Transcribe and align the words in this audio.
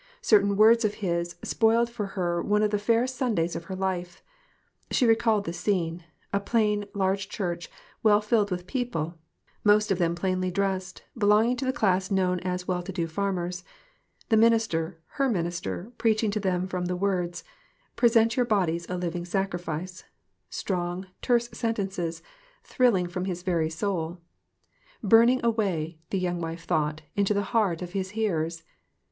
Certain 0.23 0.57
words 0.57 0.83
of 0.83 0.95
his 0.95 1.33
had 1.35 1.47
spoiled 1.47 1.87
for 1.87 2.07
her 2.17 2.41
one 2.41 2.63
of 2.63 2.71
the 2.71 2.79
fairest 2.79 3.15
Sundays 3.15 3.55
of 3.55 3.65
her 3.65 3.75
life. 3.75 4.23
She 4.89 5.05
recalled 5.05 5.43
the 5.45 5.53
scene 5.53 6.03
a 6.33 6.39
plain, 6.39 6.85
large 6.95 7.29
church, 7.29 7.69
well 8.01 8.19
filled 8.19 8.49
with 8.49 8.65
people, 8.65 9.13
most 9.63 9.91
of 9.91 9.99
them 9.99 10.15
plainly 10.15 10.49
dressed, 10.49 11.03
belonging 11.15 11.55
to 11.57 11.65
the 11.65 11.71
class 11.71 12.09
known 12.09 12.39
as 12.39 12.67
well 12.67 12.81
to 12.81 12.91
do 12.91 13.05
farmers; 13.05 13.63
the 14.29 14.37
minister 14.37 14.97
her 15.19 15.29
minister 15.29 15.91
preaching 15.99 16.31
to 16.31 16.39
them 16.39 16.67
from 16.67 16.85
the 16.85 16.95
words 16.95 17.43
"Present 17.95 18.35
your 18.35 18.45
bodies 18.47 18.87
a 18.89 18.97
living 18.97 19.23
sacrifice" 19.23 20.03
strong, 20.49 21.05
terse 21.21 21.47
sentences, 21.51 22.23
thrilling 22.63 23.05
from 23.05 23.25
his 23.25 23.43
very 23.43 23.69
soul; 23.69 24.03
TOTAL 24.03 24.15
DEPRAVITY. 24.15 25.01
45 25.01 25.09
burning 25.11 25.41
a 25.43 25.51
way, 25.51 25.99
the 26.09 26.17
young 26.17 26.41
wife 26.41 26.63
thought, 26.65 27.03
into 27.15 27.35
the 27.35 27.43
hearts 27.53 27.83
of 27.83 27.91
his 27.93 28.09
hearers. 28.17 28.63